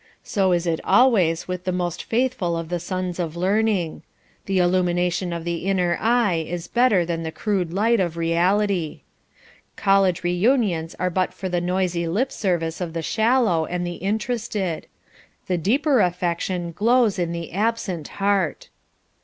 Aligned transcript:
So 0.23 0.51
is 0.51 0.65
it 0.65 0.79
always 0.83 1.47
with 1.47 1.63
the 1.63 1.71
most 1.71 2.03
faithful 2.05 2.57
of 2.57 2.69
the 2.69 2.79
sons 2.79 3.19
of 3.19 3.35
learning. 3.37 4.01
The 4.47 4.57
illumination 4.57 5.31
of 5.31 5.43
the 5.43 5.57
inner 5.67 5.95
eye 6.01 6.43
is 6.49 6.67
better 6.67 7.05
than 7.05 7.21
the 7.21 7.31
crude 7.31 7.71
light 7.71 7.99
of 7.99 8.17
reality. 8.17 9.01
College 9.75 10.23
reunions 10.23 10.95
are 10.95 11.11
but 11.11 11.35
for 11.35 11.49
the 11.49 11.61
noisy 11.61 12.07
lip 12.07 12.31
service 12.31 12.81
of 12.81 12.93
the 12.93 13.03
shallow 13.03 13.67
and 13.67 13.85
the 13.85 13.97
interested. 13.97 14.87
The 15.45 15.59
deeper 15.59 15.99
affection 16.01 16.71
glows 16.71 17.19
in 17.19 17.31
the 17.31 17.51
absent 17.51 18.07
heart. 18.07 18.69